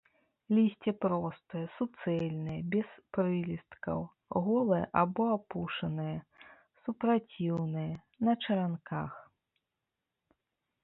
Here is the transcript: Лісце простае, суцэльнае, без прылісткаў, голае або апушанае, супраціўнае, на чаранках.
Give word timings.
Лісце 0.57 0.91
простае, 1.03 1.59
суцэльнае, 1.73 2.55
без 2.75 2.87
прылісткаў, 3.17 3.99
голае 4.47 4.81
або 5.01 5.27
апушанае, 5.35 6.17
супраціўнае, 6.85 7.91
на 8.29 8.33
чаранках. 8.47 9.11